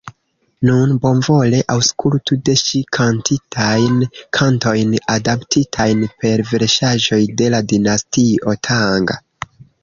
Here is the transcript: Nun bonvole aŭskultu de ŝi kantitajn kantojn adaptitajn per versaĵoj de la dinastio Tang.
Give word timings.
Nun 0.67 0.93
bonvole 1.01 1.57
aŭskultu 1.73 2.37
de 2.47 2.55
ŝi 2.61 2.81
kantitajn 2.97 3.99
kantojn 4.39 4.95
adaptitajn 5.17 6.03
per 6.25 6.45
versaĵoj 6.53 7.21
de 7.43 7.53
la 7.57 7.61
dinastio 7.75 8.57
Tang. 8.71 9.15